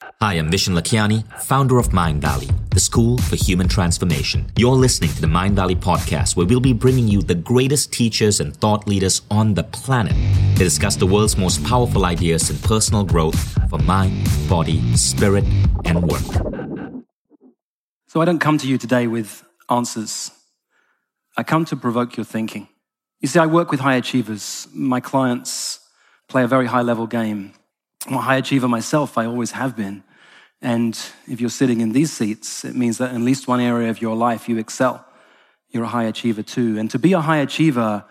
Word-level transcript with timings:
Hi, 0.00 0.34
I'm 0.34 0.48
Vishen 0.48 0.78
Lakhiani, 0.78 1.24
founder 1.42 1.76
of 1.78 1.88
Mindvalley, 1.88 2.48
the 2.70 2.78
school 2.78 3.18
for 3.18 3.34
human 3.34 3.66
transformation. 3.66 4.46
You're 4.56 4.76
listening 4.76 5.10
to 5.10 5.20
the 5.20 5.26
Mindvalley 5.26 5.74
podcast, 5.74 6.36
where 6.36 6.46
we'll 6.46 6.60
be 6.60 6.72
bringing 6.72 7.08
you 7.08 7.20
the 7.20 7.34
greatest 7.34 7.92
teachers 7.92 8.38
and 8.38 8.56
thought 8.56 8.86
leaders 8.86 9.22
on 9.28 9.54
the 9.54 9.64
planet 9.64 10.12
to 10.56 10.62
discuss 10.62 10.94
the 10.94 11.06
world's 11.06 11.36
most 11.36 11.64
powerful 11.64 12.04
ideas 12.04 12.48
in 12.48 12.58
personal 12.58 13.02
growth 13.02 13.38
for 13.68 13.80
mind, 13.80 14.28
body, 14.48 14.80
spirit, 14.96 15.44
and 15.84 16.04
work. 16.08 17.02
So 18.06 18.20
I 18.20 18.24
don't 18.24 18.38
come 18.38 18.56
to 18.58 18.68
you 18.68 18.78
today 18.78 19.08
with 19.08 19.44
answers. 19.68 20.30
I 21.36 21.42
come 21.42 21.64
to 21.66 21.76
provoke 21.76 22.16
your 22.16 22.24
thinking. 22.24 22.68
You 23.20 23.26
see, 23.26 23.40
I 23.40 23.46
work 23.46 23.72
with 23.72 23.80
high 23.80 23.96
achievers. 23.96 24.68
My 24.72 25.00
clients 25.00 25.80
play 26.28 26.44
a 26.44 26.48
very 26.48 26.66
high 26.66 26.82
level 26.82 27.08
game. 27.08 27.54
I'm 28.06 28.14
a 28.14 28.20
high 28.20 28.36
achiever 28.36 28.68
myself, 28.68 29.18
I 29.18 29.26
always 29.26 29.52
have 29.52 29.76
been. 29.76 30.02
And 30.60 30.98
if 31.26 31.40
you're 31.40 31.50
sitting 31.50 31.80
in 31.80 31.92
these 31.92 32.12
seats, 32.12 32.64
it 32.64 32.74
means 32.74 32.98
that 32.98 33.10
in 33.10 33.16
at 33.16 33.22
least 33.22 33.46
one 33.46 33.60
area 33.60 33.90
of 33.90 34.00
your 34.00 34.16
life 34.16 34.48
you 34.48 34.58
excel. 34.58 35.04
You're 35.70 35.84
a 35.84 35.88
high 35.88 36.04
achiever 36.04 36.42
too. 36.42 36.78
And 36.78 36.90
to 36.90 36.98
be 36.98 37.12
a 37.12 37.20
high 37.20 37.38
achiever 37.38 38.04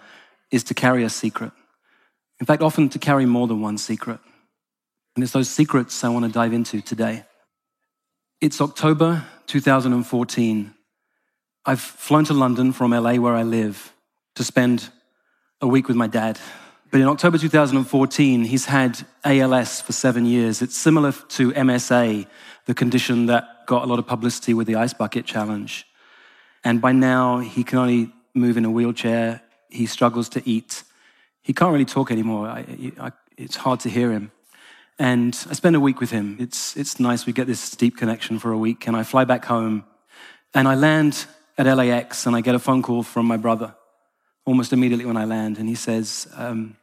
is 0.51 0.63
to 0.65 0.73
carry 0.73 1.03
a 1.03 1.09
secret. 1.09 1.51
In 2.39 2.45
fact, 2.45 2.61
often 2.61 2.89
to 2.89 2.99
carry 2.99 3.25
more 3.25 3.47
than 3.47 3.61
one 3.61 3.77
secret. 3.77 4.19
And 5.15 5.23
it's 5.23 5.33
those 5.33 5.49
secrets 5.49 6.03
I 6.03 6.09
want 6.09 6.25
to 6.25 6.31
dive 6.31 6.53
into 6.53 6.81
today. 6.81 7.25
It's 8.39 8.61
October 8.61 9.25
2014. 9.47 10.73
I've 11.65 11.81
flown 11.81 12.23
to 12.25 12.33
London 12.33 12.71
from 12.71 12.91
LA, 12.91 13.15
where 13.15 13.35
I 13.35 13.43
live, 13.43 13.91
to 14.35 14.43
spend 14.43 14.89
a 15.59 15.67
week 15.67 15.87
with 15.87 15.97
my 15.97 16.07
dad. 16.07 16.39
But 16.89 17.01
in 17.01 17.07
October 17.07 17.37
2014, 17.37 18.45
he's 18.45 18.65
had 18.65 19.05
ALS 19.25 19.81
for 19.81 19.91
seven 19.91 20.25
years. 20.25 20.61
It's 20.61 20.77
similar 20.77 21.11
to 21.11 21.51
MSA, 21.51 22.27
the 22.65 22.73
condition 22.73 23.25
that 23.25 23.65
got 23.65 23.83
a 23.83 23.87
lot 23.87 23.99
of 23.99 24.07
publicity 24.07 24.53
with 24.53 24.67
the 24.67 24.75
Ice 24.75 24.93
Bucket 24.93 25.25
Challenge. 25.25 25.85
And 26.63 26.79
by 26.79 26.93
now, 26.93 27.39
he 27.39 27.65
can 27.65 27.79
only 27.79 28.13
move 28.33 28.55
in 28.55 28.63
a 28.63 28.71
wheelchair. 28.71 29.41
He 29.69 29.85
struggles 29.85 30.29
to 30.29 30.49
eat. 30.49 30.83
He 31.41 31.51
can't 31.51 31.73
really 31.73 31.83
talk 31.83 32.09
anymore. 32.09 32.47
I, 32.47 32.93
I, 32.99 33.11
it's 33.37 33.57
hard 33.57 33.81
to 33.81 33.89
hear 33.89 34.11
him. 34.11 34.31
And 34.97 35.37
I 35.49 35.53
spend 35.53 35.75
a 35.75 35.81
week 35.81 35.99
with 35.99 36.11
him. 36.11 36.37
It's, 36.39 36.77
it's 36.77 37.01
nice. 37.01 37.25
We 37.25 37.33
get 37.33 37.47
this 37.47 37.71
deep 37.71 37.97
connection 37.97 38.39
for 38.39 38.51
a 38.51 38.57
week. 38.57 38.87
And 38.87 38.95
I 38.95 39.03
fly 39.03 39.25
back 39.25 39.43
home. 39.43 39.83
And 40.53 40.69
I 40.69 40.75
land 40.75 41.25
at 41.57 41.65
LAX 41.65 42.25
and 42.25 42.35
I 42.35 42.39
get 42.39 42.55
a 42.55 42.59
phone 42.59 42.81
call 42.81 43.03
from 43.03 43.25
my 43.25 43.37
brother 43.37 43.75
almost 44.47 44.71
immediately 44.71 45.05
when 45.05 45.17
I 45.17 45.25
land. 45.25 45.59
And 45.59 45.69
he 45.69 45.75
says, 45.75 46.27
um, 46.35 46.77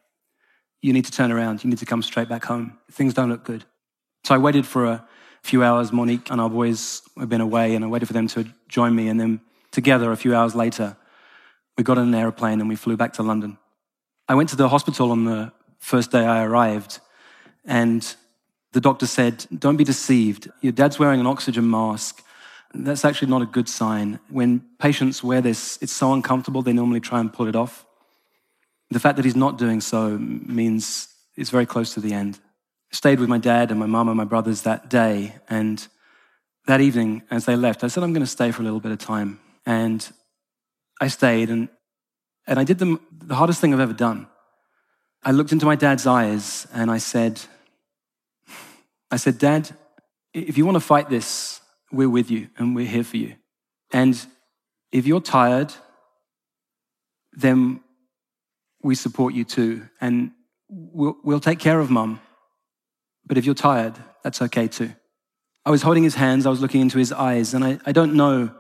You 0.83 0.93
need 0.93 1.07
to 1.07 1.11
turn 1.11 1.33
around. 1.33 1.65
You 1.65 1.71
need 1.71 1.79
to 1.79 1.87
come 1.87 2.03
straight 2.03 2.29
back 2.29 2.45
home. 2.45 2.79
Things 2.93 3.15
don't 3.15 3.31
look 3.31 3.45
good. 3.45 3.65
So 4.23 4.35
I 4.35 4.39
waited 4.39 4.67
for 4.67 4.85
a 4.85 5.05
few 5.43 5.65
hours. 5.65 5.91
Monique 5.91 6.31
and 6.31 6.41
our 6.41 6.51
boys 6.51 7.03
had 7.19 7.29
been 7.29 7.41
away, 7.41 7.75
and 7.75 7.85
I 7.85 7.89
waited 7.89 8.07
for 8.07 8.13
them 8.13 8.29
to 8.29 8.47
join 8.69 8.95
me. 8.95 9.09
And 9.09 9.19
then 9.19 9.41
together, 9.73 10.13
a 10.13 10.17
few 10.17 10.35
hours 10.37 10.55
later, 10.55 10.97
we 11.77 11.83
got 11.83 11.99
on 11.99 12.09
an 12.09 12.15
airplane 12.15 12.61
and 12.61 12.69
we 12.69 12.77
flew 12.77 12.97
back 12.97 13.15
to 13.15 13.23
London. 13.23 13.59
I 14.29 14.35
went 14.35 14.51
to 14.51 14.57
the 14.57 14.69
hospital 14.69 15.11
on 15.11 15.25
the 15.25 15.53
first 15.79 16.13
day 16.13 16.25
I 16.25 16.45
arrived, 16.45 17.01
and 17.65 18.15
the 18.73 18.81
doctor 18.81 19.07
said, 19.07 19.47
Don't 19.59 19.77
be 19.77 19.85
deceived. 19.85 20.51
Your 20.61 20.73
dad's 20.73 20.99
wearing 20.99 21.21
an 21.21 21.27
oxygen 21.27 21.69
mask 21.69 22.23
that's 22.75 23.05
actually 23.05 23.29
not 23.29 23.43
a 23.43 23.47
good 23.47 23.69
sign. 23.69 24.19
When 24.29 24.65
patients 24.79 25.23
wear 25.23 25.41
this, 25.41 25.79
it's 25.81 25.93
so 25.93 26.13
uncomfortable, 26.13 26.63
they 26.63 26.73
normally 26.73 27.01
try 27.01 27.21
and 27.21 27.33
pull 27.33 27.47
it 27.47 27.57
off. 27.57 27.87
The 28.91 29.01
fact 29.01 29.17
that 29.17 29.25
he's 29.25 29.37
not 29.37 29.59
doing 29.59 29.81
so 29.81 30.19
means 30.19 31.09
it's 31.37 31.51
very 31.51 31.67
close 31.67 31.95
to 31.95 32.01
the 32.01 32.13
end. 32.13 32.39
I 32.93 32.97
stayed 32.97 33.21
with 33.21 33.29
my 33.29 33.39
dad 33.39 33.71
and 33.71 33.81
my 33.81 33.87
mum 33.87 34.09
and 34.09 34.17
my 34.17 34.25
brothers 34.25 34.63
that 34.63 34.89
day. 34.91 35.35
And 35.49 35.87
that 36.67 36.81
evening, 36.81 37.23
as 37.31 37.45
they 37.45 37.57
left, 37.57 37.85
I 37.85 37.89
said, 37.89 38.03
I'm 38.03 38.13
going 38.13 38.25
to 38.25 38.31
stay 38.31 38.51
for 38.51 38.63
a 38.63 38.65
little 38.65 38.81
bit 38.81 38.93
of 38.93 38.99
time. 38.99 39.41
And 39.67 40.07
I 41.01 41.09
stayed 41.09 41.51
and, 41.51 41.69
and 42.47 42.59
I 42.59 42.65
did 42.65 42.79
the, 42.79 42.99
the 43.13 43.35
hardest 43.35 43.61
thing 43.61 43.73
I've 43.73 43.81
ever 43.81 43.93
done. 43.93 44.27
I 45.23 45.31
looked 45.31 45.53
into 45.53 45.67
my 45.67 45.77
dad's 45.77 46.07
eyes 46.07 46.67
and 46.73 46.91
I 46.91 46.99
said, 46.99 47.41
I 49.11 49.17
said, 49.17 49.39
Dad, 49.39 49.71
if 50.33 50.59
you 50.59 50.67
want 50.67 50.77
to 50.77 50.81
fight 50.81 51.09
this, 51.09 51.61
we're 51.97 52.11
with 52.11 52.31
you 52.31 52.49
and 52.57 52.75
we're 52.75 52.87
here 52.87 53.05
for 53.05 53.17
you. 53.17 53.35
And 53.93 54.19
if 54.93 55.07
you're 55.07 55.21
tired, 55.21 55.73
then 57.33 57.81
we 58.83 58.95
support 58.95 59.35
you 59.35 59.45
too. 59.45 59.89
And 60.01 60.33
we'll, 60.69 61.17
we'll 61.25 61.41
take 61.41 61.59
care 61.59 61.81
of 61.81 61.91
mum. 61.91 62.21
But 63.27 63.39
if 63.39 63.45
you're 63.45 63.55
tired, 63.55 63.95
that's 64.23 64.43
okay 64.43 64.69
too. 64.69 64.93
I 65.65 65.71
was 65.71 65.83
holding 65.83 66.05
his 66.05 66.15
hands, 66.15 66.45
I 66.47 66.51
was 66.51 66.61
looking 66.61 66.83
into 66.83 66.99
his 66.99 67.11
eyes, 67.11 67.55
and 67.55 67.65
I, 67.65 67.79
I 67.87 67.93
don't 67.93 68.15
know 68.15 68.51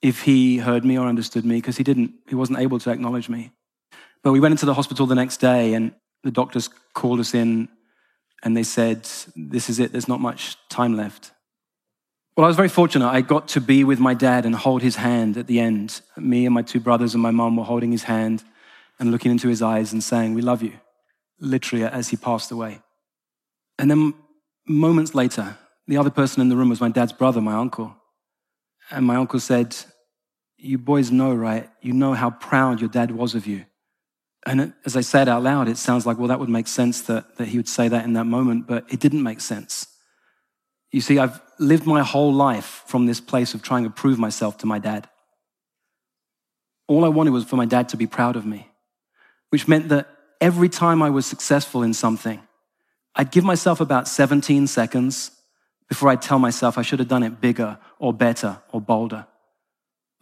if 0.00 0.22
he 0.22 0.58
heard 0.58 0.84
me 0.84 0.96
or 0.96 1.08
understood 1.08 1.44
me 1.44 1.56
because 1.56 1.76
he 1.76 1.82
didn't, 1.82 2.14
he 2.28 2.36
wasn't 2.36 2.60
able 2.60 2.78
to 2.78 2.90
acknowledge 2.90 3.28
me. 3.28 3.50
But 4.22 4.32
we 4.32 4.40
went 4.40 4.52
into 4.52 4.66
the 4.66 4.74
hospital 4.74 5.06
the 5.06 5.16
next 5.16 5.38
day, 5.38 5.74
and 5.74 5.92
the 6.22 6.30
doctors 6.30 6.70
called 6.94 7.18
us 7.18 7.34
in 7.34 7.68
and 8.42 8.56
they 8.56 8.62
said, 8.62 9.08
This 9.34 9.68
is 9.68 9.80
it, 9.80 9.92
there's 9.92 10.08
not 10.08 10.20
much 10.20 10.56
time 10.68 10.96
left. 10.96 11.32
Well, 12.40 12.46
I 12.46 12.48
was 12.48 12.56
very 12.56 12.70
fortunate. 12.70 13.06
I 13.06 13.20
got 13.20 13.48
to 13.48 13.60
be 13.60 13.84
with 13.84 14.00
my 14.00 14.14
dad 14.14 14.46
and 14.46 14.54
hold 14.54 14.80
his 14.80 14.96
hand 14.96 15.36
at 15.36 15.46
the 15.46 15.60
end. 15.60 16.00
Me 16.16 16.46
and 16.46 16.54
my 16.54 16.62
two 16.62 16.80
brothers 16.80 17.12
and 17.12 17.22
my 17.22 17.30
mom 17.30 17.54
were 17.54 17.64
holding 17.64 17.92
his 17.92 18.04
hand 18.04 18.42
and 18.98 19.10
looking 19.10 19.30
into 19.30 19.48
his 19.48 19.60
eyes 19.60 19.92
and 19.92 20.02
saying, 20.02 20.32
We 20.32 20.40
love 20.40 20.62
you, 20.62 20.72
literally 21.38 21.84
as 21.84 22.08
he 22.08 22.16
passed 22.16 22.50
away. 22.50 22.80
And 23.78 23.90
then 23.90 24.14
moments 24.66 25.14
later, 25.14 25.58
the 25.86 25.98
other 25.98 26.08
person 26.08 26.40
in 26.40 26.48
the 26.48 26.56
room 26.56 26.70
was 26.70 26.80
my 26.80 26.88
dad's 26.88 27.12
brother, 27.12 27.42
my 27.42 27.52
uncle. 27.52 27.94
And 28.90 29.04
my 29.04 29.16
uncle 29.16 29.38
said, 29.38 29.76
You 30.56 30.78
boys 30.78 31.10
know, 31.10 31.34
right? 31.34 31.68
You 31.82 31.92
know 31.92 32.14
how 32.14 32.30
proud 32.30 32.80
your 32.80 32.88
dad 32.88 33.10
was 33.10 33.34
of 33.34 33.46
you. 33.46 33.66
And 34.46 34.72
as 34.86 34.96
I 34.96 35.02
said 35.02 35.28
out 35.28 35.42
loud, 35.42 35.68
it 35.68 35.76
sounds 35.76 36.06
like, 36.06 36.16
well, 36.16 36.28
that 36.28 36.40
would 36.40 36.48
make 36.48 36.68
sense 36.68 37.02
that, 37.02 37.36
that 37.36 37.48
he 37.48 37.58
would 37.58 37.68
say 37.68 37.88
that 37.88 38.06
in 38.06 38.14
that 38.14 38.24
moment, 38.24 38.66
but 38.66 38.90
it 38.90 38.98
didn't 38.98 39.22
make 39.22 39.42
sense. 39.42 39.89
You 40.92 41.00
see, 41.00 41.18
I've 41.18 41.40
lived 41.58 41.86
my 41.86 42.02
whole 42.02 42.32
life 42.32 42.82
from 42.86 43.06
this 43.06 43.20
place 43.20 43.54
of 43.54 43.62
trying 43.62 43.84
to 43.84 43.90
prove 43.90 44.18
myself 44.18 44.58
to 44.58 44.66
my 44.66 44.78
dad. 44.78 45.08
All 46.88 47.04
I 47.04 47.08
wanted 47.08 47.30
was 47.30 47.44
for 47.44 47.56
my 47.56 47.66
dad 47.66 47.88
to 47.90 47.96
be 47.96 48.06
proud 48.06 48.34
of 48.36 48.44
me, 48.44 48.68
which 49.50 49.68
meant 49.68 49.88
that 49.90 50.08
every 50.40 50.68
time 50.68 51.02
I 51.02 51.10
was 51.10 51.26
successful 51.26 51.82
in 51.82 51.94
something, 51.94 52.40
I'd 53.14 53.30
give 53.30 53.44
myself 53.44 53.80
about 53.80 54.08
17 54.08 54.66
seconds 54.66 55.30
before 55.88 56.08
I'd 56.08 56.22
tell 56.22 56.38
myself 56.38 56.78
I 56.78 56.82
should 56.82 56.98
have 56.98 57.08
done 57.08 57.22
it 57.22 57.40
bigger 57.40 57.78
or 57.98 58.12
better 58.12 58.58
or 58.72 58.80
bolder. 58.80 59.26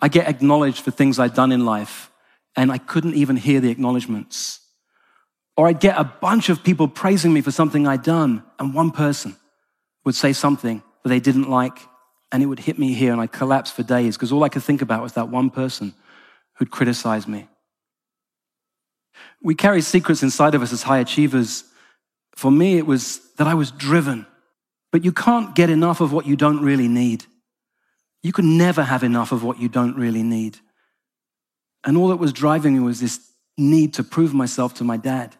I 0.01 0.09
get 0.09 0.29
acknowledged 0.29 0.83
for 0.83 0.91
things 0.91 1.19
I'd 1.19 1.35
done 1.35 1.53
in 1.53 1.65
life, 1.65 2.11
and 2.57 2.71
I 2.71 2.79
couldn't 2.79 3.15
even 3.15 3.37
hear 3.37 3.61
the 3.61 3.71
acknowledgments. 3.71 4.61
Or 5.57 5.67
I'd 5.67 5.81
get 5.81 5.99
a 5.99 6.05
bunch 6.05 6.49
of 6.49 6.63
people 6.63 6.89
praising 6.89 7.33
me 7.33 7.41
for 7.41 7.51
something 7.51 7.87
I'd 7.87 8.03
done, 8.03 8.43
and 8.59 8.75
one 8.75 8.91
person 8.91 9.37
would 10.05 10.15
say 10.15 10.33
something 10.33 10.83
that 11.03 11.09
they 11.09 11.21
didn't 11.21 11.51
like, 11.51 11.79
and 12.33 12.43
it 12.43 12.47
would 12.47 12.59
hit 12.59 12.79
me 12.79 12.93
here, 12.93 13.13
and 13.13 13.21
I'd 13.21 13.33
collapse 13.33 13.71
for 13.71 13.83
days 13.83 14.17
because 14.17 14.33
all 14.33 14.45
I 14.45 14.49
could 14.49 14.63
think 14.63 14.83
about 14.83 15.03
was 15.03 15.15
that 15.15 15.29
one 15.29 15.51
person 15.51 15.95
who'd 16.55 16.71
criticized 16.71 17.29
me. 17.29 17.49
We 19.43 19.55
carry 19.55 19.81
secrets 19.81 20.23
inside 20.23 20.55
of 20.55 20.63
us 20.63 20.73
as 20.73 20.83
high 20.83 20.99
achievers. 20.99 21.65
For 22.37 22.51
me, 22.51 22.77
it 22.77 22.87
was 22.87 23.21
that 23.37 23.47
I 23.47 23.55
was 23.55 23.71
driven. 23.71 24.27
But 24.91 25.05
you 25.05 25.13
can't 25.13 25.55
get 25.55 25.71
enough 25.71 26.01
of 26.01 26.13
what 26.13 26.27
you 26.27 26.37
don't 26.37 26.63
really 26.63 26.89
need. 26.89 27.25
You 28.23 28.33
can 28.33 28.57
never 28.57 28.83
have 28.83 29.05
enough 29.05 29.33
of 29.33 29.45
what 29.45 29.61
you 29.61 29.69
don't 29.69 29.97
really 29.97 30.23
need. 30.23 30.59
And 31.85 31.97
all 31.97 32.09
that 32.09 32.17
was 32.17 32.33
driving 32.33 32.75
me 32.75 32.81
was 32.81 33.01
this 33.01 33.21
need 33.57 33.95
to 33.95 34.03
prove 34.03 34.35
myself 34.35 34.75
to 34.75 34.85
my 34.85 34.97
dad. 34.97 35.37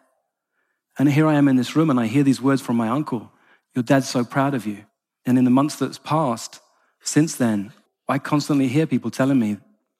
And 0.97 1.11
here 1.11 1.27
I 1.27 1.35
am 1.35 1.47
in 1.47 1.55
this 1.55 1.75
room, 1.75 1.89
and 1.89 1.99
I 1.99 2.07
hear 2.07 2.23
these 2.23 2.41
words 2.41 2.61
from 2.61 2.77
my 2.77 2.89
uncle 2.89 3.31
your 3.75 3.83
dad's 3.83 4.09
so 4.09 4.23
proud 4.23 4.53
of 4.53 4.65
you. 4.65 4.85
And 5.25 5.37
in 5.37 5.43
the 5.43 5.51
months 5.51 5.75
that's 5.75 5.97
passed 5.97 6.61
since 7.01 7.35
then, 7.35 7.73
I 8.07 8.17
constantly 8.17 8.67
hear 8.67 8.87
people 8.87 9.11
telling 9.11 9.39
me, 9.39 9.57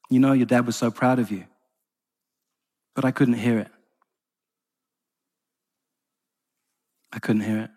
you 0.10 0.19
know, 0.19 0.33
your 0.33 0.45
dad 0.45 0.66
was 0.66 0.75
so 0.75 0.89
proud 0.89 1.19
of 1.19 1.31
you. 1.31 1.45
But 2.95 3.06
I 3.06 3.12
couldn't 3.12 3.36
hear 3.36 3.60
it. 3.60 3.69
I 7.12 7.19
couldn't 7.19 7.44
hear 7.44 7.60
it. 7.60 7.69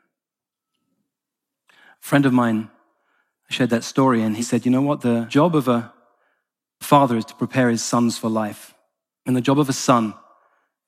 A 1.71 1.75
friend 2.00 2.27
of 2.27 2.33
mine 2.33 2.71
shared 3.49 3.71
that 3.71 3.85
story, 3.85 4.23
and 4.23 4.37
he 4.37 4.43
said, 4.43 4.65
You 4.65 4.73
know 4.73 4.83
what? 4.83 5.03
The 5.03 5.27
job 5.29 5.55
of 5.55 5.69
a 5.69 5.93
father 6.81 7.17
is 7.17 7.25
to 7.27 7.35
prepare 7.35 7.69
his 7.69 7.83
sons 7.83 8.19
for 8.19 8.29
life, 8.29 8.75
and 9.27 9.37
the 9.37 9.41
job 9.41 9.59
of 9.59 9.69
a 9.69 9.73
son 9.73 10.15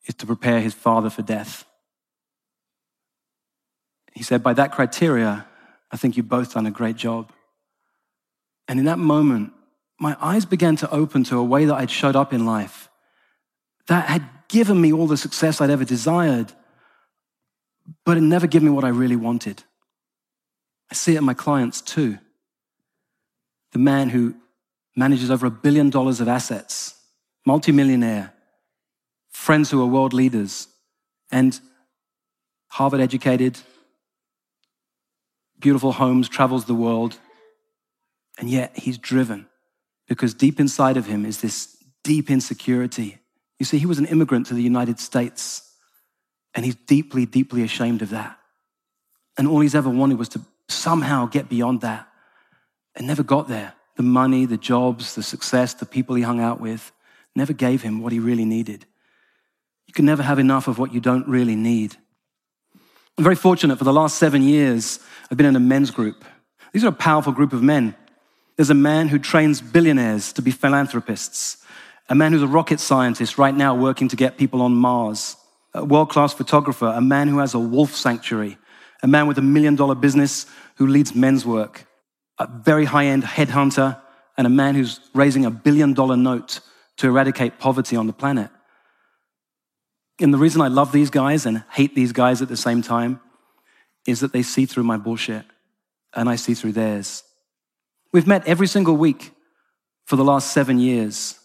is 0.06 0.14
to 0.16 0.26
prepare 0.26 0.60
his 0.60 0.74
father 0.74 1.10
for 1.10 1.22
death. 1.22 1.64
He 4.14 4.22
said, 4.22 4.42
By 4.42 4.54
that 4.54 4.72
criteria, 4.72 5.46
I 5.90 5.96
think 5.96 6.16
you've 6.16 6.28
both 6.28 6.54
done 6.54 6.66
a 6.66 6.70
great 6.70 6.96
job. 6.96 7.32
And 8.66 8.78
in 8.78 8.86
that 8.86 8.98
moment, 8.98 9.52
my 10.00 10.16
eyes 10.20 10.44
began 10.44 10.76
to 10.76 10.90
open 10.90 11.24
to 11.24 11.38
a 11.38 11.44
way 11.44 11.66
that 11.66 11.74
I'd 11.74 11.90
showed 11.90 12.16
up 12.16 12.32
in 12.32 12.46
life 12.46 12.88
that 13.86 14.08
had 14.08 14.24
given 14.48 14.80
me 14.80 14.92
all 14.92 15.06
the 15.06 15.16
success 15.16 15.60
I'd 15.60 15.70
ever 15.70 15.84
desired, 15.84 16.52
but 18.04 18.16
it 18.16 18.22
never 18.22 18.46
given 18.46 18.68
me 18.68 18.74
what 18.74 18.84
I 18.84 18.88
really 18.88 19.16
wanted. 19.16 19.62
I 20.90 20.94
see 20.94 21.14
it 21.14 21.18
in 21.18 21.24
my 21.24 21.34
clients 21.34 21.80
too. 21.80 22.18
The 23.72 23.78
man 23.78 24.08
who 24.08 24.34
manages 24.96 25.30
over 25.30 25.46
a 25.46 25.50
billion 25.50 25.90
dollars 25.90 26.20
of 26.20 26.28
assets, 26.28 26.94
multimillionaire, 27.44 28.32
friends 29.30 29.70
who 29.70 29.82
are 29.82 29.86
world 29.86 30.12
leaders, 30.12 30.68
and 31.30 31.58
Harvard 32.68 33.00
educated, 33.00 33.58
beautiful 35.64 35.92
homes, 35.92 36.28
travels 36.28 36.66
the 36.66 36.74
world, 36.74 37.18
and 38.38 38.50
yet 38.50 38.76
he's 38.76 38.98
driven 38.98 39.46
because 40.06 40.34
deep 40.34 40.60
inside 40.60 40.98
of 40.98 41.06
him 41.06 41.24
is 41.24 41.40
this 41.40 41.82
deep 42.02 42.30
insecurity. 42.30 43.16
You 43.58 43.64
see, 43.64 43.78
he 43.78 43.86
was 43.86 43.98
an 43.98 44.04
immigrant 44.04 44.44
to 44.48 44.54
the 44.54 44.62
United 44.62 45.00
States, 45.00 45.62
and 46.54 46.66
he's 46.66 46.74
deeply, 46.74 47.24
deeply 47.24 47.62
ashamed 47.62 48.02
of 48.02 48.10
that. 48.10 48.38
And 49.38 49.48
all 49.48 49.60
he's 49.60 49.74
ever 49.74 49.88
wanted 49.88 50.18
was 50.18 50.28
to 50.30 50.42
somehow 50.68 51.24
get 51.24 51.48
beyond 51.48 51.80
that 51.80 52.08
and 52.94 53.06
never 53.06 53.22
got 53.22 53.48
there. 53.48 53.72
The 53.96 54.02
money, 54.02 54.44
the 54.44 54.58
jobs, 54.58 55.14
the 55.14 55.22
success, 55.22 55.72
the 55.72 55.86
people 55.86 56.14
he 56.14 56.22
hung 56.22 56.40
out 56.40 56.60
with 56.60 56.92
never 57.34 57.54
gave 57.54 57.80
him 57.80 58.02
what 58.02 58.12
he 58.12 58.18
really 58.18 58.44
needed. 58.44 58.84
You 59.86 59.94
can 59.94 60.04
never 60.04 60.22
have 60.22 60.38
enough 60.38 60.68
of 60.68 60.78
what 60.78 60.92
you 60.92 61.00
don't 61.00 61.26
really 61.26 61.56
need. 61.56 61.96
I'm 63.16 63.22
very 63.22 63.36
fortunate 63.36 63.78
for 63.78 63.84
the 63.84 63.92
last 63.92 64.18
seven 64.18 64.42
years, 64.42 64.98
I've 65.30 65.36
been 65.36 65.46
in 65.46 65.54
a 65.54 65.60
men's 65.60 65.92
group. 65.92 66.24
These 66.72 66.82
are 66.82 66.88
a 66.88 66.92
powerful 66.92 67.32
group 67.32 67.52
of 67.52 67.62
men. 67.62 67.94
There's 68.56 68.70
a 68.70 68.74
man 68.74 69.06
who 69.06 69.20
trains 69.20 69.60
billionaires 69.60 70.32
to 70.32 70.42
be 70.42 70.50
philanthropists, 70.50 71.58
a 72.08 72.16
man 72.16 72.32
who's 72.32 72.42
a 72.42 72.48
rocket 72.48 72.80
scientist 72.80 73.38
right 73.38 73.54
now 73.54 73.72
working 73.72 74.08
to 74.08 74.16
get 74.16 74.36
people 74.36 74.62
on 74.62 74.74
Mars, 74.74 75.36
a 75.74 75.84
world 75.84 76.10
class 76.10 76.34
photographer, 76.34 76.86
a 76.86 77.00
man 77.00 77.28
who 77.28 77.38
has 77.38 77.54
a 77.54 77.58
wolf 77.58 77.94
sanctuary, 77.94 78.58
a 79.00 79.06
man 79.06 79.28
with 79.28 79.38
a 79.38 79.42
million 79.42 79.76
dollar 79.76 79.94
business 79.94 80.46
who 80.76 80.88
leads 80.88 81.14
men's 81.14 81.46
work, 81.46 81.86
a 82.40 82.48
very 82.48 82.84
high 82.84 83.06
end 83.06 83.22
headhunter, 83.22 83.96
and 84.36 84.44
a 84.44 84.50
man 84.50 84.74
who's 84.74 84.98
raising 85.14 85.44
a 85.44 85.50
billion 85.52 85.94
dollar 85.94 86.16
note 86.16 86.58
to 86.96 87.06
eradicate 87.06 87.60
poverty 87.60 87.94
on 87.94 88.08
the 88.08 88.12
planet. 88.12 88.50
And 90.20 90.32
the 90.32 90.38
reason 90.38 90.60
I 90.60 90.68
love 90.68 90.92
these 90.92 91.10
guys 91.10 91.44
and 91.46 91.64
hate 91.72 91.94
these 91.94 92.12
guys 92.12 92.40
at 92.40 92.48
the 92.48 92.56
same 92.56 92.82
time 92.82 93.20
is 94.06 94.20
that 94.20 94.32
they 94.32 94.42
see 94.42 94.66
through 94.66 94.84
my 94.84 94.96
bullshit 94.96 95.44
and 96.14 96.28
I 96.28 96.36
see 96.36 96.54
through 96.54 96.72
theirs. 96.72 97.24
We've 98.12 98.26
met 98.26 98.46
every 98.46 98.66
single 98.66 98.96
week 98.96 99.32
for 100.06 100.16
the 100.16 100.24
last 100.24 100.52
seven 100.52 100.78
years. 100.78 101.38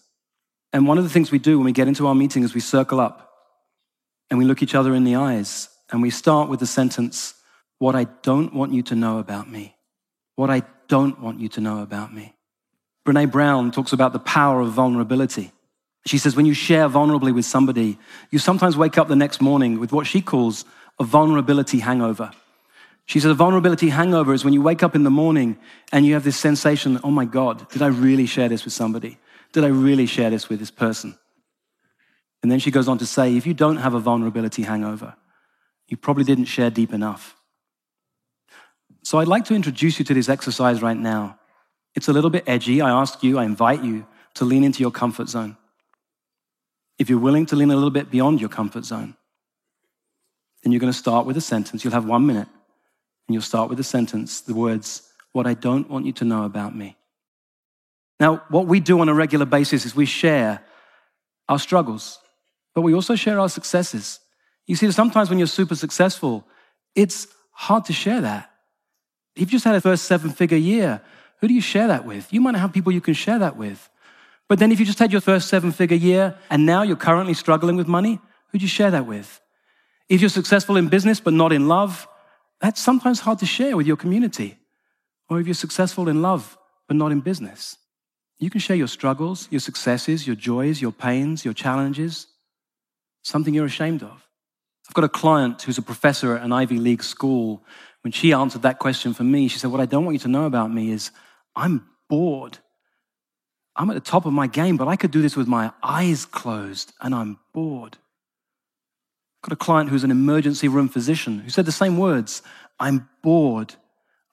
And 0.72 0.86
one 0.86 0.98
of 0.98 1.04
the 1.04 1.10
things 1.10 1.32
we 1.32 1.38
do 1.38 1.58
when 1.58 1.64
we 1.64 1.72
get 1.72 1.88
into 1.88 2.06
our 2.06 2.14
meeting 2.14 2.44
is 2.44 2.54
we 2.54 2.60
circle 2.60 3.00
up 3.00 3.32
and 4.30 4.38
we 4.38 4.44
look 4.44 4.62
each 4.62 4.76
other 4.76 4.94
in 4.94 5.04
the 5.04 5.16
eyes 5.16 5.68
and 5.90 6.00
we 6.00 6.10
start 6.10 6.48
with 6.48 6.60
the 6.60 6.66
sentence, 6.66 7.34
What 7.78 7.96
I 7.96 8.04
don't 8.04 8.54
want 8.54 8.72
you 8.72 8.82
to 8.84 8.94
know 8.94 9.18
about 9.18 9.50
me. 9.50 9.74
What 10.36 10.50
I 10.50 10.62
don't 10.86 11.20
want 11.20 11.40
you 11.40 11.48
to 11.48 11.60
know 11.60 11.82
about 11.82 12.14
me. 12.14 12.34
Brene 13.04 13.30
Brown 13.30 13.70
talks 13.72 13.92
about 13.92 14.12
the 14.12 14.18
power 14.20 14.60
of 14.60 14.70
vulnerability. 14.70 15.52
She 16.06 16.18
says, 16.18 16.34
when 16.34 16.46
you 16.46 16.54
share 16.54 16.88
vulnerably 16.88 17.34
with 17.34 17.44
somebody, 17.44 17.98
you 18.30 18.38
sometimes 18.38 18.76
wake 18.76 18.96
up 18.96 19.08
the 19.08 19.16
next 19.16 19.40
morning 19.40 19.78
with 19.78 19.92
what 19.92 20.06
she 20.06 20.20
calls 20.20 20.64
a 20.98 21.04
vulnerability 21.04 21.80
hangover. 21.80 22.30
She 23.06 23.20
says 23.20 23.32
a 23.32 23.34
vulnerability 23.34 23.88
hangover 23.88 24.32
is 24.32 24.44
when 24.44 24.54
you 24.54 24.62
wake 24.62 24.82
up 24.82 24.94
in 24.94 25.02
the 25.02 25.10
morning 25.10 25.58
and 25.92 26.06
you 26.06 26.14
have 26.14 26.24
this 26.24 26.36
sensation, 26.36 27.00
oh 27.02 27.10
my 27.10 27.24
God, 27.24 27.68
did 27.70 27.82
I 27.82 27.88
really 27.88 28.26
share 28.26 28.48
this 28.48 28.64
with 28.64 28.72
somebody? 28.72 29.18
Did 29.52 29.64
I 29.64 29.68
really 29.68 30.06
share 30.06 30.30
this 30.30 30.48
with 30.48 30.60
this 30.60 30.70
person? 30.70 31.18
And 32.42 32.50
then 32.50 32.60
she 32.60 32.70
goes 32.70 32.88
on 32.88 32.98
to 32.98 33.06
say, 33.06 33.36
if 33.36 33.46
you 33.46 33.54
don't 33.54 33.78
have 33.78 33.94
a 33.94 34.00
vulnerability 34.00 34.62
hangover, 34.62 35.14
you 35.88 35.96
probably 35.96 36.24
didn't 36.24 36.44
share 36.46 36.70
deep 36.70 36.92
enough. 36.92 37.34
So 39.02 39.18
I'd 39.18 39.28
like 39.28 39.44
to 39.46 39.54
introduce 39.54 39.98
you 39.98 40.04
to 40.04 40.14
this 40.14 40.28
exercise 40.28 40.80
right 40.80 40.96
now. 40.96 41.38
It's 41.94 42.08
a 42.08 42.12
little 42.12 42.30
bit 42.30 42.44
edgy. 42.46 42.80
I 42.80 42.90
ask 42.90 43.22
you, 43.22 43.38
I 43.38 43.44
invite 43.44 43.82
you 43.82 44.06
to 44.34 44.44
lean 44.44 44.62
into 44.62 44.80
your 44.80 44.92
comfort 44.92 45.28
zone. 45.28 45.56
If 47.00 47.08
you're 47.08 47.18
willing 47.18 47.46
to 47.46 47.56
lean 47.56 47.70
a 47.70 47.74
little 47.74 47.90
bit 47.90 48.10
beyond 48.10 48.40
your 48.40 48.50
comfort 48.50 48.84
zone, 48.84 49.16
then 50.62 50.70
you're 50.70 50.80
going 50.80 50.92
to 50.92 50.98
start 50.98 51.24
with 51.24 51.34
a 51.38 51.40
sentence. 51.40 51.82
You'll 51.82 51.94
have 51.94 52.04
one 52.04 52.26
minute. 52.26 52.46
And 53.26 53.34
you'll 53.34 53.42
start 53.42 53.70
with 53.70 53.80
a 53.80 53.84
sentence, 53.84 54.42
the 54.42 54.54
words, 54.54 55.10
What 55.32 55.46
I 55.46 55.54
don't 55.54 55.88
want 55.88 56.04
you 56.04 56.12
to 56.12 56.24
know 56.26 56.44
about 56.44 56.76
me. 56.76 56.98
Now, 58.18 58.42
what 58.50 58.66
we 58.66 58.80
do 58.80 59.00
on 59.00 59.08
a 59.08 59.14
regular 59.14 59.46
basis 59.46 59.86
is 59.86 59.96
we 59.96 60.04
share 60.04 60.62
our 61.48 61.58
struggles, 61.58 62.18
but 62.74 62.82
we 62.82 62.92
also 62.92 63.14
share 63.14 63.40
our 63.40 63.48
successes. 63.48 64.20
You 64.66 64.76
see, 64.76 64.92
sometimes 64.92 65.30
when 65.30 65.38
you're 65.38 65.48
super 65.48 65.76
successful, 65.76 66.44
it's 66.94 67.28
hard 67.52 67.86
to 67.86 67.94
share 67.94 68.20
that. 68.20 68.50
If 69.34 69.40
you've 69.40 69.50
just 69.50 69.64
had 69.64 69.74
a 69.74 69.80
first 69.80 70.04
seven 70.04 70.32
figure 70.32 70.58
year, 70.58 71.00
who 71.38 71.48
do 71.48 71.54
you 71.54 71.62
share 71.62 71.86
that 71.86 72.04
with? 72.04 72.30
You 72.30 72.42
might 72.42 72.56
have 72.56 72.74
people 72.74 72.92
you 72.92 73.00
can 73.00 73.14
share 73.14 73.38
that 73.38 73.56
with. 73.56 73.88
But 74.50 74.58
then 74.58 74.72
if 74.72 74.80
you 74.80 74.84
just 74.84 74.98
had 74.98 75.12
your 75.12 75.20
first 75.20 75.46
seven 75.46 75.70
figure 75.70 75.96
year 75.96 76.36
and 76.50 76.66
now 76.66 76.82
you're 76.82 76.96
currently 76.96 77.34
struggling 77.34 77.76
with 77.76 77.86
money, 77.86 78.18
who 78.48 78.58
do 78.58 78.62
you 78.62 78.68
share 78.68 78.90
that 78.90 79.06
with? 79.06 79.40
If 80.08 80.20
you're 80.20 80.28
successful 80.28 80.76
in 80.76 80.88
business 80.88 81.20
but 81.20 81.34
not 81.34 81.52
in 81.52 81.68
love, 81.68 82.08
that's 82.60 82.82
sometimes 82.82 83.20
hard 83.20 83.38
to 83.38 83.46
share 83.46 83.76
with 83.76 83.86
your 83.86 83.96
community. 83.96 84.58
Or 85.28 85.38
if 85.38 85.46
you're 85.46 85.54
successful 85.54 86.08
in 86.08 86.20
love, 86.20 86.58
but 86.88 86.96
not 86.96 87.12
in 87.12 87.20
business. 87.20 87.76
You 88.40 88.50
can 88.50 88.58
share 88.58 88.74
your 88.74 88.88
struggles, 88.88 89.46
your 89.52 89.60
successes, 89.60 90.26
your 90.26 90.34
joys, 90.34 90.82
your 90.82 90.90
pains, 90.90 91.44
your 91.44 91.54
challenges, 91.54 92.26
something 93.22 93.54
you're 93.54 93.66
ashamed 93.66 94.02
of. 94.02 94.26
I've 94.88 94.94
got 94.94 95.04
a 95.04 95.08
client 95.08 95.62
who's 95.62 95.78
a 95.78 95.82
professor 95.82 96.36
at 96.36 96.42
an 96.42 96.50
Ivy 96.50 96.80
League 96.80 97.04
school. 97.04 97.62
When 98.02 98.10
she 98.10 98.32
answered 98.32 98.62
that 98.62 98.80
question 98.80 99.14
for 99.14 99.22
me, 99.22 99.46
she 99.46 99.60
said, 99.60 99.70
What 99.70 99.80
I 99.80 99.86
don't 99.86 100.04
want 100.04 100.16
you 100.16 100.26
to 100.26 100.28
know 100.28 100.46
about 100.46 100.74
me 100.74 100.90
is 100.90 101.12
I'm 101.54 101.86
bored. 102.08 102.58
I'm 103.76 103.90
at 103.90 103.94
the 103.94 104.00
top 104.00 104.26
of 104.26 104.32
my 104.32 104.46
game, 104.46 104.76
but 104.76 104.88
I 104.88 104.96
could 104.96 105.10
do 105.10 105.22
this 105.22 105.36
with 105.36 105.46
my 105.46 105.72
eyes 105.82 106.26
closed, 106.26 106.92
and 107.00 107.14
I'm 107.14 107.38
bored 107.54 107.98
I've 109.40 109.48
got 109.48 109.54
a 109.54 109.64
client 109.64 109.88
who's 109.88 110.04
an 110.04 110.10
emergency 110.10 110.68
room 110.68 110.88
physician 110.88 111.38
who 111.38 111.48
said 111.48 111.64
the 111.64 111.72
same 111.72 111.96
words 111.96 112.42
I'm 112.78 113.08
bored. 113.22 113.74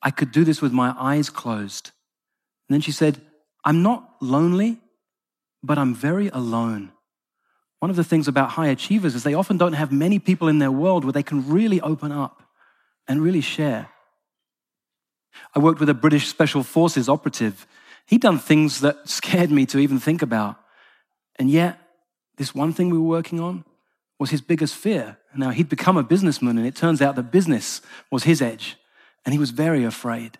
I 0.01 0.11
could 0.11 0.31
do 0.33 0.43
this 0.43 0.61
with 0.61 0.73
my 0.73 0.93
eyes 0.97 1.29
closed. 1.29 1.91
And 2.67 2.75
then 2.75 2.81
she 2.81 2.91
said, 2.91 3.21
I'm 3.63 3.81
not 3.81 4.15
lonely, 4.21 4.79
but 5.63 5.77
I'm 5.77 5.95
very 5.95 6.27
alone. 6.27 6.91
One 7.79 7.89
of 7.89 7.95
the 7.95 8.03
things 8.03 8.27
about 8.27 8.51
high 8.51 8.67
achievers 8.67 9.15
is 9.15 9.23
they 9.23 9.33
often 9.33 9.57
don't 9.57 9.73
have 9.73 9.91
many 9.93 10.19
people 10.19 10.49
in 10.49 10.59
their 10.59 10.71
world 10.71 11.05
where 11.05 11.13
they 11.13 11.23
can 11.23 11.47
really 11.49 11.79
open 11.79 12.11
up 12.11 12.43
and 13.07 13.21
really 13.21 13.41
share. 13.41 13.89
I 15.55 15.59
worked 15.59 15.79
with 15.79 15.89
a 15.89 15.93
British 15.93 16.27
Special 16.27 16.63
Forces 16.63 17.07
operative. 17.07 17.65
He'd 18.07 18.21
done 18.21 18.39
things 18.39 18.79
that 18.79 19.07
scared 19.09 19.51
me 19.51 19.65
to 19.67 19.77
even 19.77 19.99
think 19.99 20.21
about. 20.21 20.57
And 21.37 21.49
yet, 21.51 21.79
this 22.37 22.55
one 22.55 22.73
thing 22.73 22.89
we 22.89 22.97
were 22.97 23.03
working 23.03 23.39
on, 23.39 23.63
was 24.19 24.31
his 24.31 24.41
biggest 24.41 24.75
fear. 24.75 25.17
Now, 25.35 25.51
he'd 25.51 25.69
become 25.69 25.97
a 25.97 26.03
businessman, 26.03 26.57
and 26.57 26.65
it 26.65 26.75
turns 26.75 27.01
out 27.01 27.15
that 27.15 27.31
business 27.31 27.81
was 28.11 28.23
his 28.23 28.41
edge, 28.41 28.75
and 29.25 29.33
he 29.33 29.39
was 29.39 29.51
very 29.51 29.83
afraid. 29.83 30.39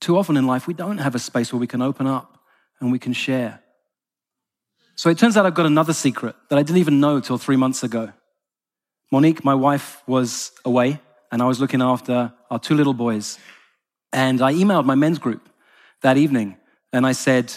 Too 0.00 0.16
often 0.16 0.36
in 0.36 0.46
life, 0.46 0.68
we 0.68 0.74
don't 0.74 0.98
have 0.98 1.16
a 1.16 1.18
space 1.18 1.52
where 1.52 1.58
we 1.58 1.66
can 1.66 1.82
open 1.82 2.06
up 2.06 2.38
and 2.78 2.92
we 2.92 3.00
can 3.00 3.12
share. 3.12 3.60
So 4.94 5.10
it 5.10 5.18
turns 5.18 5.36
out 5.36 5.46
I've 5.46 5.54
got 5.54 5.66
another 5.66 5.92
secret 5.92 6.36
that 6.48 6.58
I 6.58 6.62
didn't 6.62 6.78
even 6.78 7.00
know 7.00 7.18
till 7.18 7.38
three 7.38 7.56
months 7.56 7.82
ago. 7.82 8.12
Monique, 9.10 9.44
my 9.44 9.54
wife, 9.54 10.02
was 10.06 10.52
away, 10.64 11.00
and 11.32 11.42
I 11.42 11.46
was 11.46 11.60
looking 11.60 11.82
after 11.82 12.32
our 12.50 12.58
two 12.60 12.74
little 12.74 12.94
boys. 12.94 13.38
And 14.12 14.40
I 14.40 14.52
emailed 14.52 14.84
my 14.84 14.94
men's 14.94 15.18
group 15.18 15.48
that 16.02 16.16
evening, 16.16 16.56
and 16.92 17.06
I 17.06 17.12
said, 17.12 17.56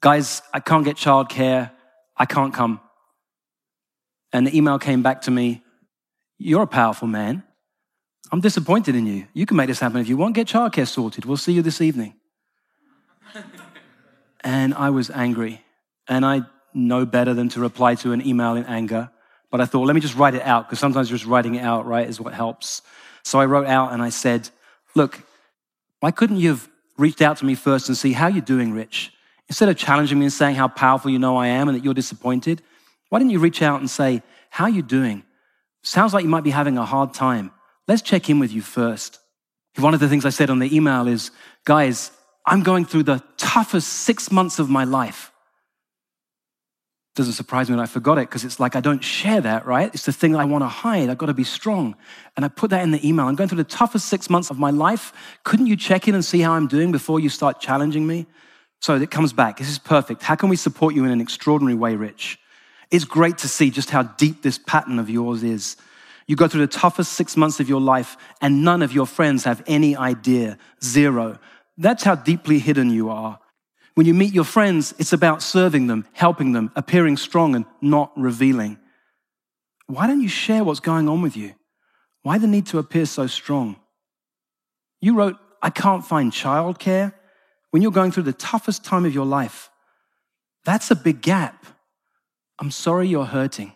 Guys, 0.00 0.40
I 0.54 0.60
can't 0.60 0.84
get 0.84 0.96
childcare. 0.96 1.70
I 2.16 2.24
can't 2.24 2.54
come. 2.54 2.80
And 4.32 4.46
the 4.46 4.56
email 4.56 4.78
came 4.78 5.02
back 5.02 5.22
to 5.22 5.30
me 5.30 5.62
You're 6.38 6.62
a 6.62 6.66
powerful 6.66 7.08
man. 7.08 7.42
I'm 8.32 8.40
disappointed 8.40 8.94
in 8.94 9.06
you. 9.06 9.26
You 9.32 9.44
can 9.44 9.56
make 9.56 9.66
this 9.66 9.80
happen 9.80 10.00
if 10.00 10.08
you 10.08 10.16
want. 10.16 10.34
Get 10.34 10.46
childcare 10.46 10.86
sorted. 10.86 11.24
We'll 11.24 11.36
see 11.36 11.52
you 11.52 11.62
this 11.62 11.80
evening. 11.80 12.14
and 14.40 14.72
I 14.74 14.90
was 14.90 15.10
angry. 15.10 15.64
And 16.06 16.24
I 16.24 16.42
know 16.72 17.04
better 17.04 17.34
than 17.34 17.48
to 17.50 17.60
reply 17.60 17.96
to 17.96 18.12
an 18.12 18.24
email 18.24 18.54
in 18.54 18.64
anger. 18.66 19.10
But 19.50 19.60
I 19.60 19.66
thought, 19.66 19.86
let 19.86 19.94
me 19.94 20.00
just 20.00 20.14
write 20.14 20.36
it 20.36 20.42
out, 20.42 20.68
because 20.68 20.78
sometimes 20.78 21.08
just 21.08 21.26
writing 21.26 21.56
it 21.56 21.62
out, 21.62 21.84
right, 21.86 22.08
is 22.08 22.20
what 22.20 22.32
helps. 22.32 22.82
So 23.24 23.40
I 23.40 23.46
wrote 23.46 23.66
out 23.66 23.92
and 23.92 24.00
I 24.00 24.10
said, 24.10 24.48
Look, 24.94 25.22
why 25.98 26.12
couldn't 26.12 26.38
you 26.38 26.50
have 26.50 26.68
reached 27.00 27.22
out 27.22 27.38
to 27.38 27.44
me 27.44 27.54
first 27.54 27.88
and 27.88 27.96
see 27.96 28.12
how 28.12 28.26
you're 28.28 28.42
doing, 28.42 28.72
Rich? 28.72 29.12
Instead 29.48 29.68
of 29.68 29.76
challenging 29.76 30.18
me 30.18 30.26
and 30.26 30.32
saying 30.32 30.54
how 30.54 30.68
powerful 30.68 31.10
you 31.10 31.18
know 31.18 31.36
I 31.36 31.48
am 31.48 31.68
and 31.68 31.76
that 31.76 31.84
you're 31.84 31.94
disappointed, 31.94 32.62
why 33.08 33.18
don't 33.18 33.30
you 33.30 33.40
reach 33.40 33.62
out 33.62 33.80
and 33.80 33.90
say, 33.90 34.22
How 34.50 34.64
are 34.64 34.70
you 34.70 34.82
doing? 34.82 35.24
Sounds 35.82 36.14
like 36.14 36.22
you 36.22 36.28
might 36.28 36.44
be 36.44 36.50
having 36.50 36.78
a 36.78 36.84
hard 36.84 37.14
time. 37.14 37.50
Let's 37.88 38.02
check 38.02 38.30
in 38.30 38.38
with 38.38 38.52
you 38.52 38.62
first. 38.62 39.18
One 39.76 39.94
of 39.94 40.00
the 40.00 40.08
things 40.08 40.24
I 40.24 40.30
said 40.30 40.50
on 40.50 40.58
the 40.58 40.74
email 40.74 41.08
is, 41.08 41.30
Guys, 41.64 42.12
I'm 42.46 42.62
going 42.62 42.84
through 42.84 43.04
the 43.04 43.22
toughest 43.36 43.88
six 43.88 44.30
months 44.30 44.58
of 44.58 44.70
my 44.70 44.84
life. 44.84 45.29
Doesn't 47.16 47.32
surprise 47.32 47.68
me 47.68 47.74
when 47.74 47.82
I 47.82 47.86
forgot 47.86 48.18
it 48.18 48.28
because 48.28 48.44
it's 48.44 48.60
like 48.60 48.76
I 48.76 48.80
don't 48.80 49.02
share 49.02 49.40
that, 49.40 49.66
right? 49.66 49.92
It's 49.92 50.06
the 50.06 50.12
thing 50.12 50.36
I 50.36 50.44
want 50.44 50.62
to 50.62 50.68
hide. 50.68 51.10
I've 51.10 51.18
got 51.18 51.26
to 51.26 51.34
be 51.34 51.44
strong. 51.44 51.96
And 52.36 52.44
I 52.44 52.48
put 52.48 52.70
that 52.70 52.82
in 52.82 52.92
the 52.92 53.06
email. 53.06 53.26
I'm 53.26 53.34
going 53.34 53.48
through 53.48 53.58
the 53.58 53.64
toughest 53.64 54.06
six 54.06 54.30
months 54.30 54.50
of 54.50 54.58
my 54.58 54.70
life. 54.70 55.12
Couldn't 55.42 55.66
you 55.66 55.76
check 55.76 56.06
in 56.06 56.14
and 56.14 56.24
see 56.24 56.40
how 56.40 56.52
I'm 56.52 56.68
doing 56.68 56.92
before 56.92 57.18
you 57.18 57.28
start 57.28 57.60
challenging 57.60 58.06
me? 58.06 58.26
So 58.80 58.94
it 58.94 59.10
comes 59.10 59.32
back. 59.32 59.58
This 59.58 59.68
is 59.68 59.78
perfect. 59.78 60.22
How 60.22 60.36
can 60.36 60.48
we 60.48 60.56
support 60.56 60.94
you 60.94 61.04
in 61.04 61.10
an 61.10 61.20
extraordinary 61.20 61.76
way, 61.76 61.96
Rich? 61.96 62.38
It's 62.90 63.04
great 63.04 63.38
to 63.38 63.48
see 63.48 63.70
just 63.70 63.90
how 63.90 64.04
deep 64.04 64.42
this 64.42 64.58
pattern 64.58 64.98
of 64.98 65.10
yours 65.10 65.42
is. 65.42 65.76
You 66.26 66.36
go 66.36 66.46
through 66.46 66.60
the 66.60 66.68
toughest 66.68 67.12
six 67.14 67.36
months 67.36 67.58
of 67.58 67.68
your 67.68 67.80
life, 67.80 68.16
and 68.40 68.64
none 68.64 68.82
of 68.82 68.92
your 68.92 69.06
friends 69.06 69.44
have 69.44 69.62
any 69.66 69.96
idea. 69.96 70.58
Zero. 70.82 71.38
That's 71.76 72.04
how 72.04 72.14
deeply 72.14 72.60
hidden 72.60 72.90
you 72.90 73.10
are. 73.10 73.40
When 74.00 74.06
you 74.06 74.14
meet 74.14 74.32
your 74.32 74.44
friends, 74.44 74.94
it's 74.98 75.12
about 75.12 75.42
serving 75.42 75.86
them, 75.86 76.06
helping 76.14 76.52
them, 76.52 76.72
appearing 76.74 77.18
strong 77.18 77.54
and 77.54 77.66
not 77.82 78.10
revealing. 78.16 78.78
Why 79.88 80.06
don't 80.06 80.22
you 80.22 80.28
share 80.28 80.64
what's 80.64 80.80
going 80.80 81.06
on 81.06 81.20
with 81.20 81.36
you? 81.36 81.52
Why 82.22 82.38
the 82.38 82.46
need 82.46 82.64
to 82.68 82.78
appear 82.78 83.04
so 83.04 83.26
strong? 83.26 83.76
You 85.02 85.14
wrote, 85.16 85.36
I 85.60 85.68
can't 85.68 86.02
find 86.02 86.32
childcare 86.32 87.12
when 87.72 87.82
you're 87.82 87.92
going 87.92 88.10
through 88.10 88.22
the 88.22 88.32
toughest 88.32 88.86
time 88.86 89.04
of 89.04 89.12
your 89.12 89.26
life. 89.26 89.68
That's 90.64 90.90
a 90.90 90.96
big 90.96 91.20
gap. 91.20 91.66
I'm 92.58 92.70
sorry 92.70 93.06
you're 93.06 93.26
hurting. 93.26 93.72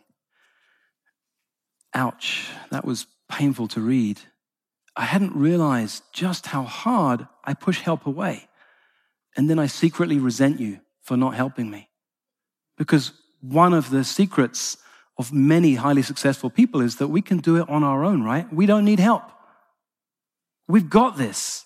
Ouch, 1.93 2.49
that 2.71 2.87
was 2.87 3.05
painful 3.31 3.69
to 3.69 3.81
read. 3.83 4.21
I 4.97 5.05
hadn't 5.05 5.37
realized 5.37 6.03
just 6.15 6.47
how 6.47 6.63
hard 6.63 7.29
I 7.45 7.53
push 7.53 7.83
help 7.83 8.07
away. 8.07 8.49
And 9.37 9.51
then 9.51 9.59
I 9.59 9.67
secretly 9.67 10.19
resent 10.19 10.61
you 10.61 10.81
for 11.03 11.17
not 11.17 11.35
helping 11.35 11.71
me. 11.71 11.89
Because 12.77 13.13
one 13.41 13.73
of 13.73 13.91
the 13.91 14.05
secrets 14.05 14.79
of 15.19 15.33
many 15.33 15.75
highly 15.75 16.03
successful 16.03 16.51
people 16.51 16.81
is 16.81 16.97
that 16.97 17.09
we 17.09 17.23
can 17.23 17.39
do 17.39 17.57
it 17.57 17.69
on 17.69 17.85
our 17.85 18.05
own, 18.05 18.23
right? 18.23 18.53
We 18.53 18.67
don't 18.67 18.85
need 18.85 18.99
help. 18.99 19.23
We've 20.67 20.89
got 20.89 21.17
this. 21.17 21.65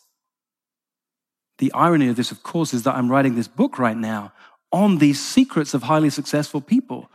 The 1.58 1.72
irony 1.72 2.08
of 2.08 2.16
this, 2.16 2.30
of 2.30 2.42
course, 2.42 2.74
is 2.74 2.82
that 2.82 2.94
I'm 2.94 3.10
writing 3.10 3.34
this 3.34 3.48
book 3.48 3.78
right 3.78 3.96
now 3.96 4.32
on 4.70 4.98
these 4.98 5.24
secrets 5.24 5.74
of 5.74 5.84
highly 5.84 6.10
successful 6.10 6.60
people. 6.60 7.10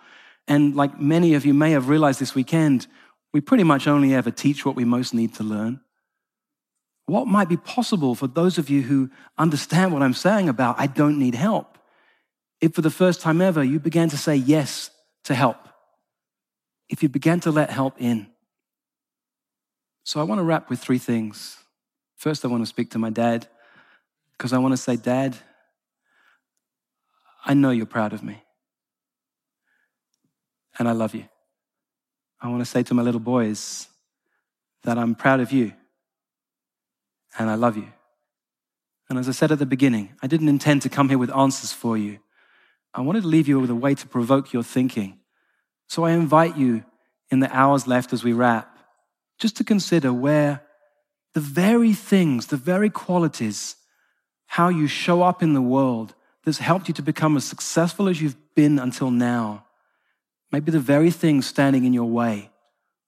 And 0.48 0.76
like 0.76 1.00
many 1.00 1.34
of 1.36 1.46
you 1.46 1.54
may 1.54 1.72
have 1.72 1.88
realized 1.88 2.20
this 2.20 2.36
weekend, 2.36 2.88
we 3.32 3.42
pretty 3.42 3.64
much 3.64 3.88
only 3.88 4.14
ever 4.14 4.32
teach 4.32 4.66
what 4.66 4.76
we 4.76 4.86
most 4.86 5.14
need 5.14 5.34
to 5.36 5.44
learn. 5.44 5.82
What 7.06 7.28
might 7.28 7.50
be 7.50 7.58
possible 7.58 8.16
for 8.16 8.28
those 8.28 8.58
of 8.58 8.70
you 8.70 8.82
who 8.82 9.10
understand 9.38 9.94
what 9.94 10.02
I'm 10.02 10.14
saying 10.14 10.50
about 10.50 10.80
I 10.80 10.88
don't 10.88 11.20
need 11.20 11.36
help? 11.36 11.78
If 12.62 12.76
for 12.76 12.82
the 12.82 12.90
first 12.90 13.22
time 13.22 13.42
ever 13.42 13.64
you 13.64 13.80
began 13.80 14.10
to 14.10 14.18
say 14.18 14.36
yes 14.36 14.90
to 15.26 15.36
help, 15.36 15.58
if 16.90 17.04
you 17.04 17.10
began 17.10 17.40
to 17.42 17.52
let 17.52 17.70
help 17.70 17.96
in. 18.00 18.28
So 20.06 20.20
I 20.20 20.24
want 20.24 20.40
to 20.40 20.44
wrap 20.44 20.70
with 20.70 20.80
three 20.80 20.98
things. 20.98 21.58
First, 22.16 22.46
I 22.46 22.48
want 22.48 22.62
to 22.62 22.68
speak 22.68 22.92
to 22.92 23.00
my 23.00 23.10
dad 23.10 23.48
because 24.38 24.54
I 24.54 24.58
want 24.58 24.74
to 24.74 24.78
say, 24.78 24.96
Dad, 24.96 25.36
I 27.46 27.54
know 27.54 27.72
you're 27.72 27.86
proud 27.86 28.14
of 28.14 28.24
me 28.24 28.42
and 30.80 30.88
I 30.88 30.94
love 30.94 31.14
you. 31.14 31.26
I 32.42 32.48
want 32.48 32.62
to 32.62 32.66
say 32.66 32.84
to 32.84 32.94
my 32.94 33.02
little 33.02 33.20
boys 33.20 33.88
that 34.84 34.98
I'm 34.98 35.16
proud 35.16 35.40
of 35.40 35.52
you 35.52 35.74
and 37.38 37.50
I 37.50 37.56
love 37.56 37.78
you. 37.78 37.92
And 39.10 39.20
as 39.20 39.28
I 39.28 39.32
said 39.32 39.52
at 39.52 39.60
the 39.60 39.66
beginning, 39.66 40.14
I 40.22 40.28
didn't 40.28 40.50
intend 40.50 40.82
to 40.84 40.90
come 40.90 41.10
here 41.10 41.18
with 41.18 41.36
answers 41.36 41.74
for 41.74 41.98
you. 41.98 42.20
I 42.94 43.02
wanted 43.02 43.22
to 43.22 43.28
leave 43.28 43.48
you 43.48 43.60
with 43.60 43.70
a 43.70 43.76
way 43.76 43.96
to 43.96 44.08
provoke 44.08 44.54
your 44.54 44.64
thinking. 44.64 45.20
So 45.88 46.06
I 46.06 46.12
invite 46.12 46.58
you 46.58 46.84
in 47.30 47.40
the 47.40 47.56
hours 47.56 47.88
left 47.88 48.14
as 48.14 48.24
we 48.24 48.34
wrap, 48.34 48.78
just 49.40 49.58
to 49.58 49.64
consider 49.64 50.14
where 50.14 50.62
the 51.34 51.40
very 51.40 51.94
things, 51.94 52.48
the 52.48 52.58
very 52.58 52.90
qualities, 52.90 53.76
how 54.46 54.70
you 54.70 54.88
show 54.88 55.24
up 55.24 55.42
in 55.42 55.54
the 55.54 55.62
world 55.62 56.14
that's 56.44 56.60
helped 56.60 56.88
you 56.88 56.94
to 56.94 57.02
become 57.02 57.36
as 57.36 57.44
successful 57.44 58.08
as 58.08 58.22
you've 58.22 58.56
been 58.56 58.78
until 58.78 59.10
now, 59.10 59.66
maybe 60.52 60.72
the 60.72 60.80
very 60.80 61.10
things 61.10 61.48
standing 61.48 61.86
in 61.86 61.94
your 61.94 62.10
way 62.10 62.52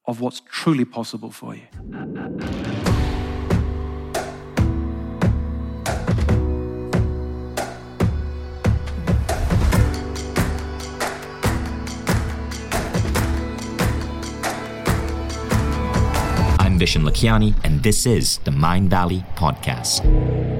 of 0.05 0.21
what's 0.21 0.41
truly 0.49 0.85
possible 0.85 1.31
for 1.31 1.55
you. 1.55 2.84
Vishen 16.85 17.03
and 17.63 17.81
this 17.81 18.05
is 18.05 18.37
the 18.43 18.51
Mindvalley 18.51 19.25
Podcast. 19.35 20.54